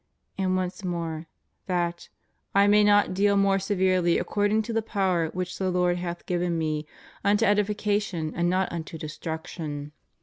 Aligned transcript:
^ 0.01 0.03
And 0.43 0.55
once 0.55 0.83
more. 0.83 1.27
That... 1.67 2.09
I 2.55 2.65
may 2.65 2.83
not 2.83 3.13
deal 3.13 3.37
more 3.37 3.59
severely 3.59 4.17
according 4.17 4.63
to 4.63 4.73
the 4.73 4.81
power 4.81 5.27
which 5.27 5.59
the 5.59 5.69
Lord 5.69 5.97
hath 5.97 6.25
given 6.25 6.57
me, 6.57 6.87
unto 7.23 7.45
edification 7.45 8.33
and 8.35 8.49
not 8.49 8.71
unto 8.71 8.97
destruction. 8.97 9.91